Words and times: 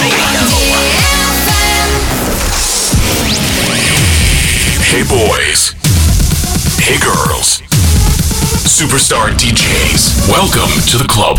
Hey 4.82 5.04
boys. 5.04 5.74
Hey 6.82 6.98
girls. 6.98 7.62
Superstar 8.66 9.30
DJs. 9.38 10.26
Welcome 10.28 10.72
to 10.88 10.98
the 10.98 11.06
club. 11.06 11.38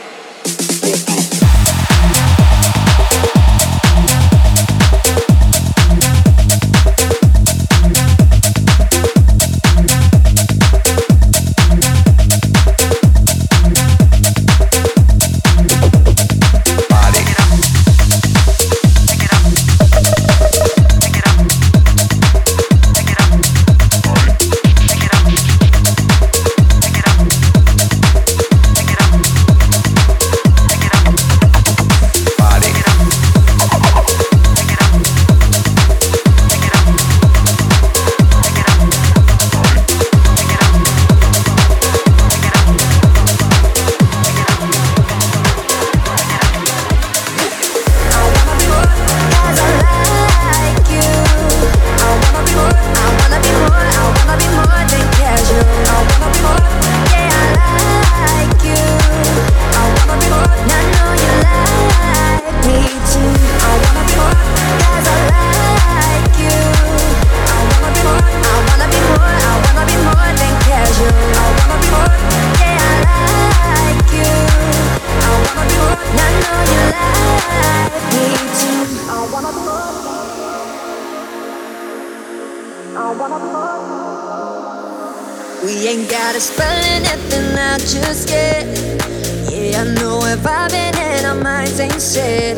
know 90.01 90.17
where 90.17 90.37
I've 90.37 90.71
been 90.71 90.95
and 90.97 91.25
our 91.29 91.37
minds 91.37 91.79
ain't 91.79 92.01
shit. 92.01 92.57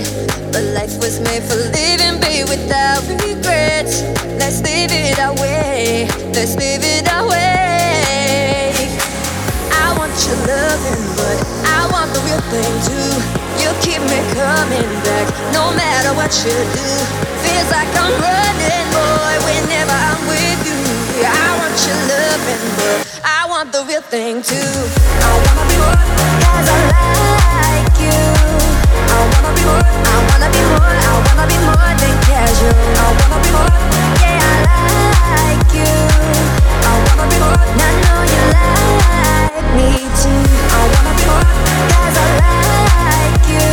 But 0.52 0.64
life 0.80 0.96
was 1.04 1.20
made 1.20 1.44
for 1.44 1.60
living, 1.76 2.16
be 2.24 2.48
without 2.48 3.04
regrets. 3.04 4.02
Let's 4.40 4.64
live 4.64 4.92
it 4.92 5.20
our 5.20 5.36
way. 5.44 6.08
Let's 6.32 6.56
live 6.56 6.84
it 6.84 7.04
our 7.12 7.28
way. 7.28 8.72
I 9.76 9.88
want 10.00 10.16
your 10.24 10.40
loving, 10.48 11.04
but 11.20 11.38
I 11.68 11.82
want 11.92 12.10
the 12.16 12.22
real 12.28 12.44
thing 12.54 12.74
too. 12.88 13.12
You 13.60 13.70
keep 13.84 14.02
me 14.08 14.20
coming 14.40 14.92
back, 15.04 15.28
no 15.52 15.76
matter 15.76 16.16
what 16.16 16.32
you 16.48 16.56
do. 16.80 16.90
Feels 17.44 17.70
like 17.76 17.92
I'm 18.00 18.16
running, 18.24 18.88
boy, 18.96 19.36
whenever 19.48 19.96
I'm 20.10 20.22
with 20.32 20.60
you. 20.70 20.80
I 21.28 21.50
want 21.60 21.76
your 21.88 22.00
loving, 22.08 22.64
but 22.80 23.13
not 23.64 23.72
the 23.72 23.86
real 23.88 24.02
thing 24.02 24.42
too. 24.42 24.56
I 24.56 25.32
wanna 25.46 25.64
be 25.70 25.76
more, 25.80 26.04
cause 26.44 26.68
I 26.68 26.80
like 26.84 27.96
you. 28.04 28.20
I 29.08 29.20
wanna 29.32 29.52
be 29.56 29.64
more, 29.64 29.88
I 30.04 30.18
wanna 30.28 30.50
be 30.52 30.62
more, 30.72 30.96
I 31.00 31.16
wanna 31.24 31.46
be 31.48 31.58
more 31.64 31.92
than 32.02 32.14
casual. 32.28 32.76
I 33.00 33.08
wanna 33.20 33.40
be 33.44 33.50
more, 33.56 33.72
yeah, 34.20 34.44
I 34.44 35.00
like 35.32 35.72
you. 35.80 35.94
I 36.84 36.94
wanna 37.08 37.26
be 37.32 37.38
more, 37.40 37.64
and 37.72 37.82
I 37.88 37.92
know 38.04 38.20
you 38.34 38.44
like 38.52 39.68
me 39.78 39.90
too. 40.20 40.44
I 40.76 40.82
wanna 40.92 41.14
be 41.16 41.24
more, 41.32 41.48
cause 41.94 42.18
I 42.20 42.28
like 42.44 43.46
you. 43.54 43.68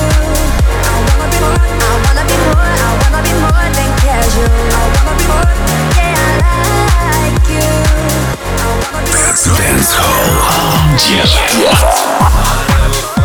I 0.86 0.96
wanna 1.06 1.26
be 1.32 1.38
more, 1.42 1.62
I 1.66 1.92
wanna 2.04 2.24
be 2.30 2.36
more, 2.46 2.70
I 2.78 2.90
wanna 3.00 3.20
be 3.26 3.32
more 3.42 3.66
than 3.74 3.90
casual. 4.04 4.50
I 4.70 4.82
wanna 4.94 5.14
be 5.18 5.24
more, 5.32 5.50
yeah, 5.98 6.14
I 6.46 7.26
like 7.26 7.48
you. 7.50 7.79
Dance 9.06 9.92
Hall. 9.94 10.96
Dance 10.96 11.34
Hall. 11.56 13.19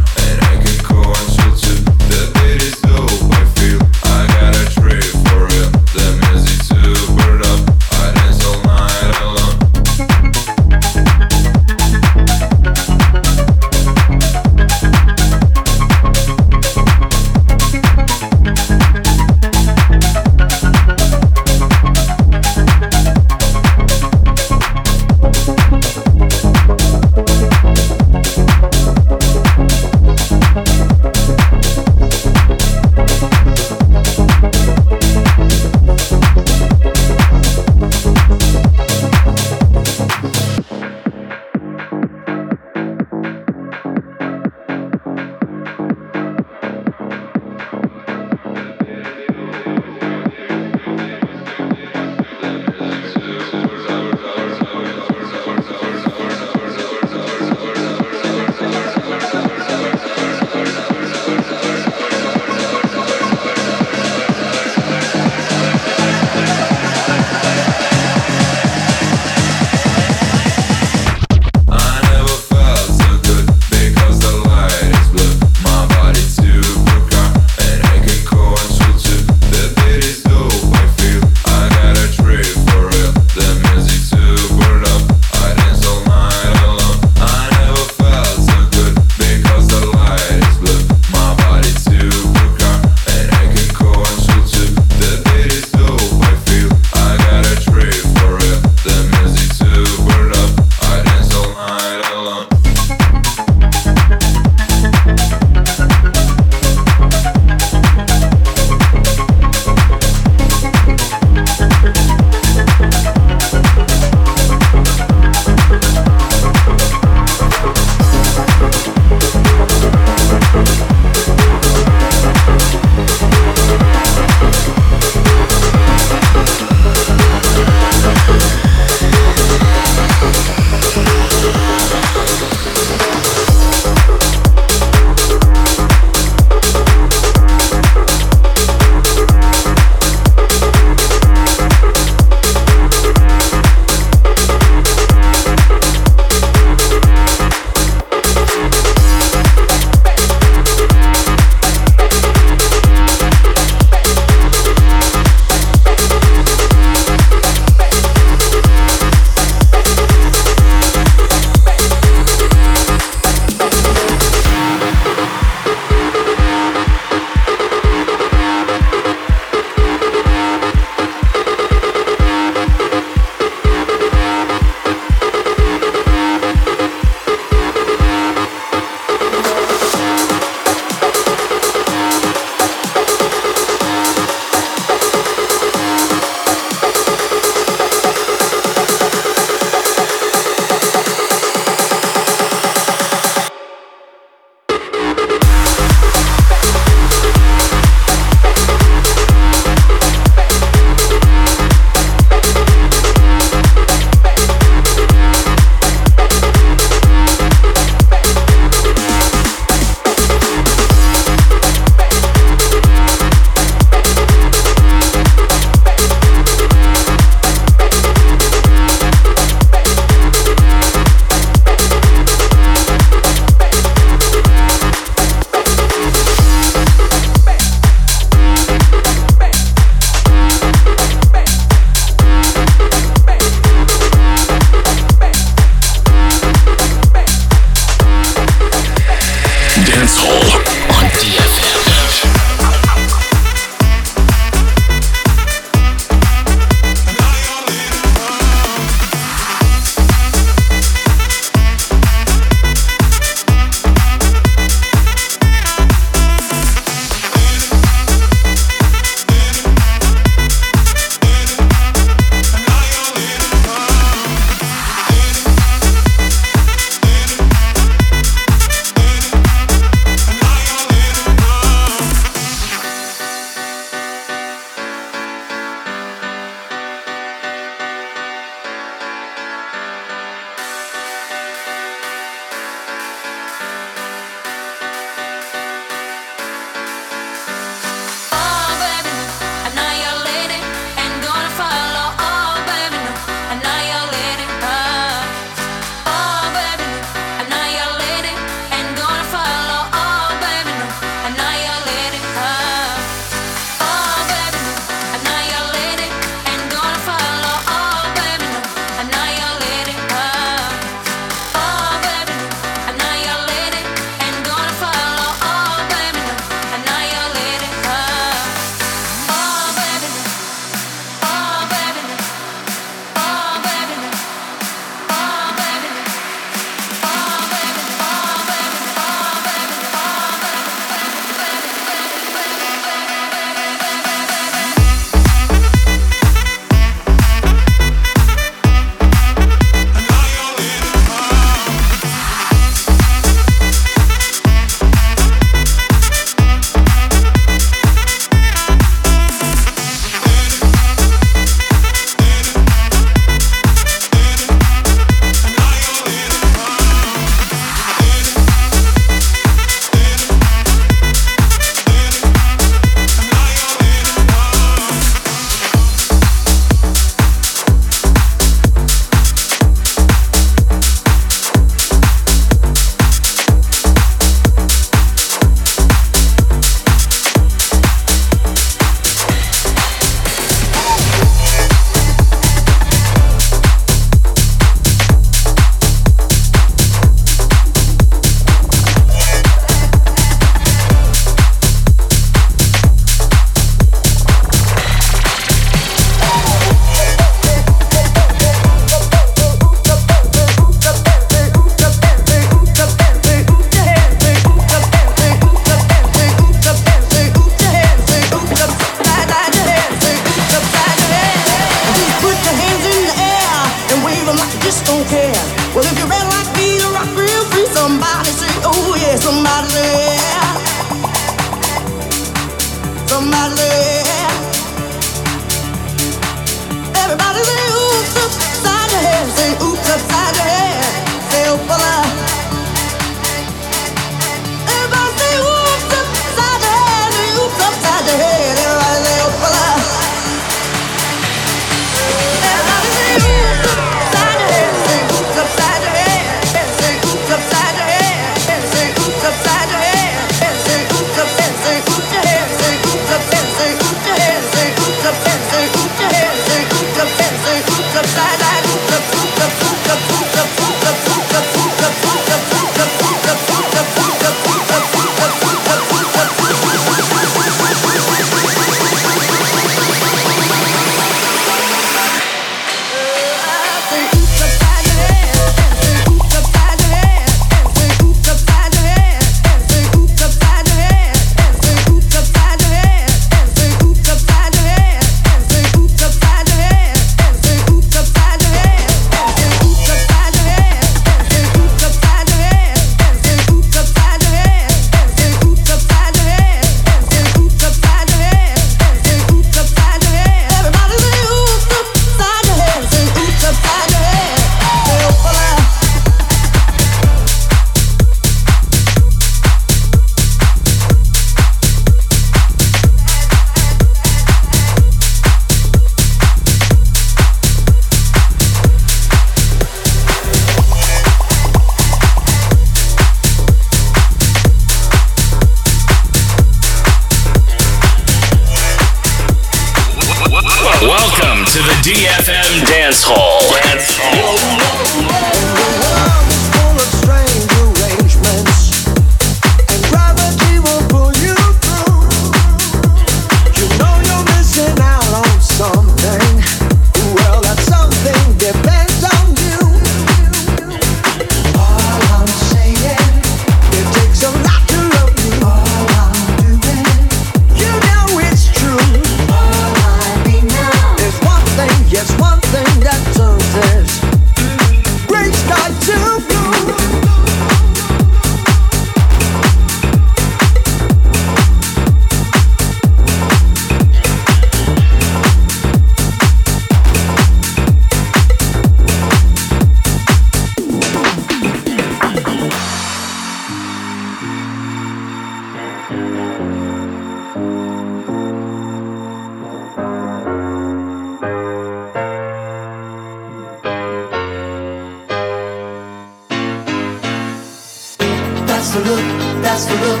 That's 598.64 598.76
the 598.76 598.80
look, 598.80 599.04
that's 599.42 599.64
the 599.66 599.74
look. 599.74 600.00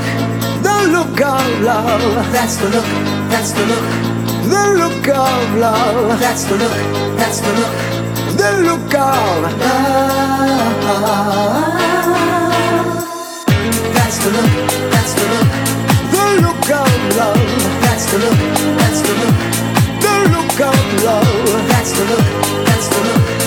The 0.62 0.88
look 0.88 1.20
of 1.20 1.60
love. 1.60 2.32
That's 2.32 2.56
the 2.56 2.70
look, 2.70 2.86
that's 3.28 3.52
the 3.52 3.60
look. 3.60 3.84
The 4.48 4.64
look 4.80 5.06
of 5.06 5.54
love. 5.58 6.18
That's 6.18 6.44
the 6.44 6.56
look, 6.56 6.72
that's 7.18 7.40
the 7.40 7.52
look. 7.60 7.74
The 8.40 8.62
look 8.64 8.94
of 8.94 9.44
love. 9.44 9.84
That's 13.92 14.16
the 14.24 14.30
look, 14.32 14.52
that's 14.90 15.12
the 15.12 15.24
look. 15.28 15.48
The 16.14 16.24
look 16.40 16.70
of 16.72 17.16
love. 17.20 17.44
That's 17.84 18.06
the 18.10 18.16
look, 18.16 18.38
that's 18.80 19.00
the 19.04 19.12
look. 19.20 19.36
The 20.00 20.14
look 20.32 20.60
of 20.72 21.04
love. 21.04 21.68
That's 21.68 21.92
the 21.92 22.04
look, 22.06 22.64
that's 22.64 22.88
the 22.88 23.00
look. 23.04 23.43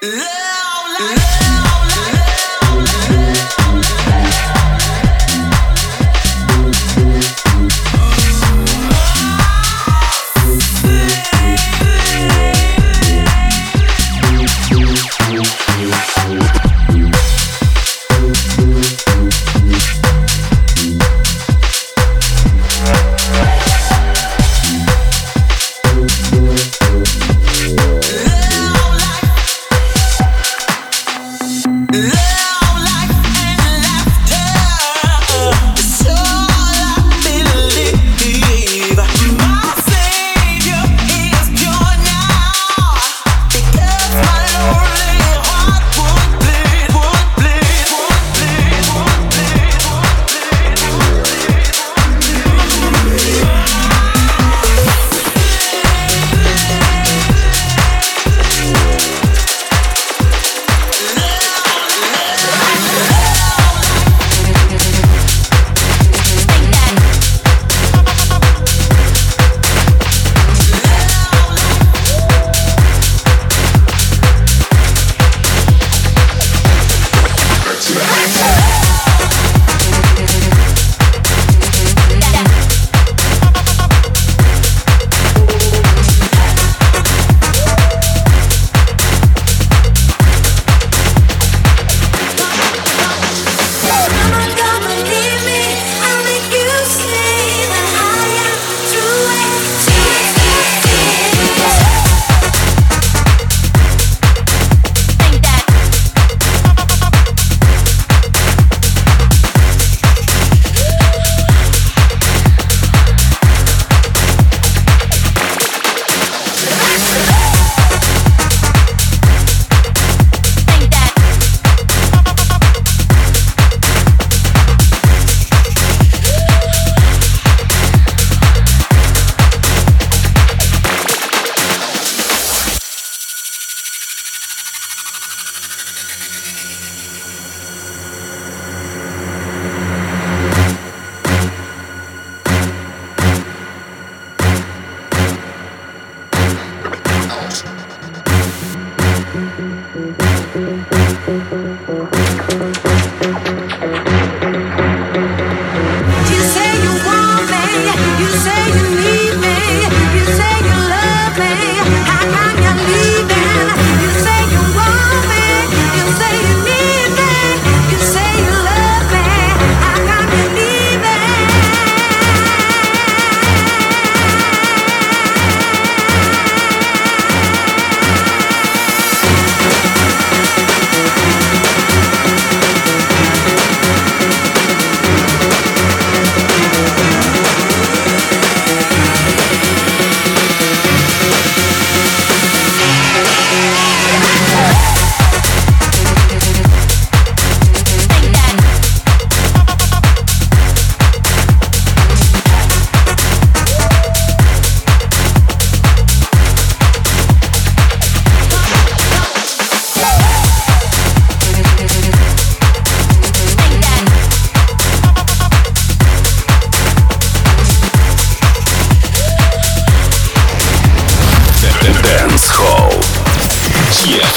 One 0.00 0.10
shot, 0.10 1.47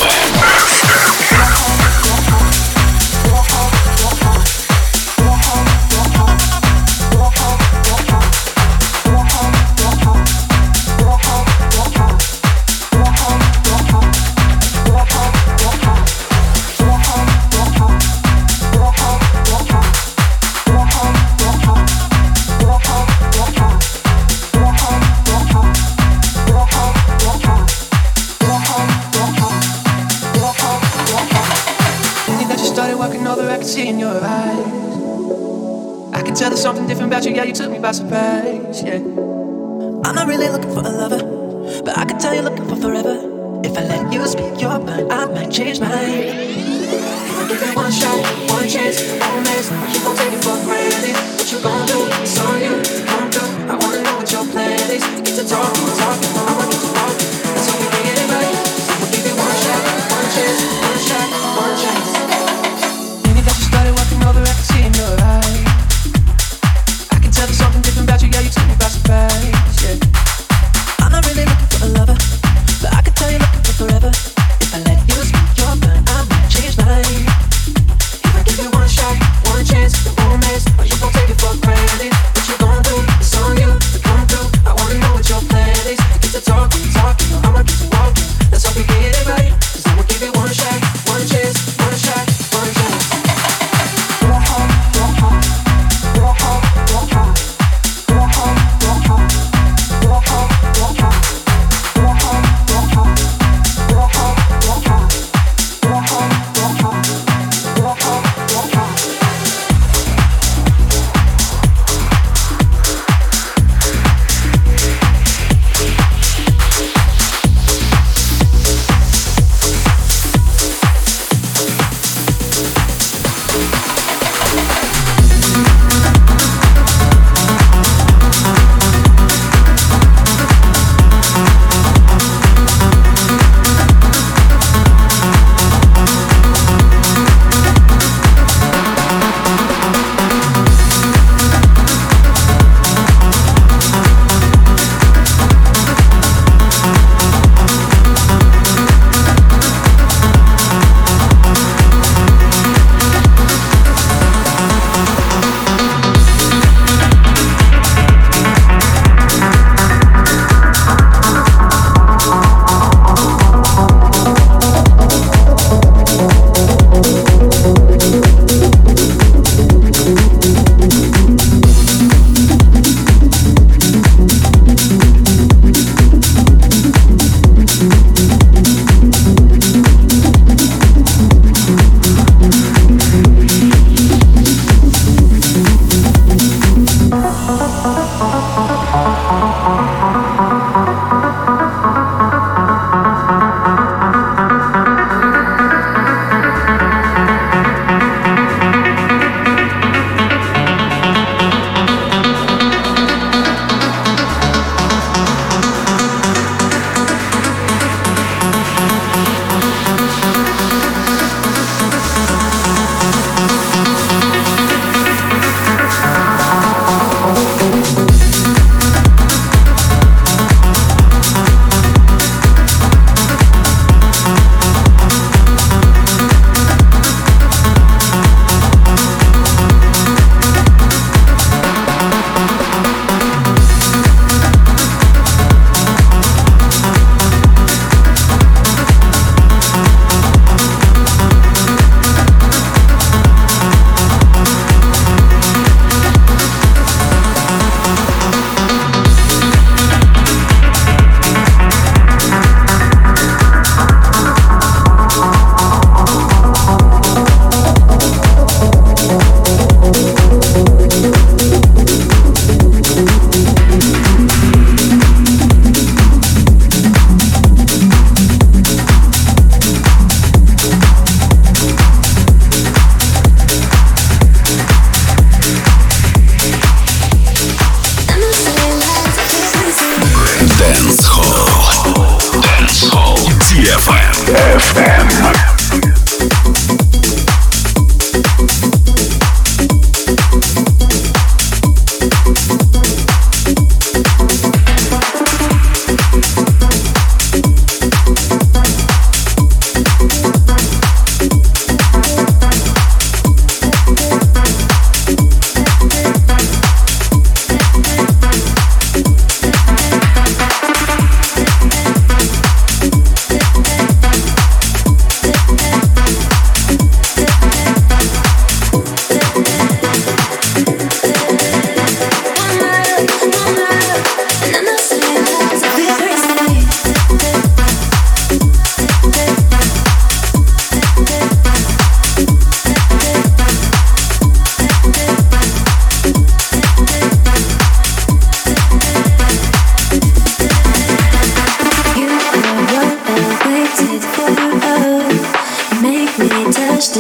one 0.02 0.31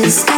It's 0.04 0.31